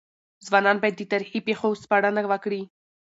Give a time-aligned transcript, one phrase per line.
[0.45, 2.61] ځوانان بايد د تاريخي پېښو سپړنه وکړي.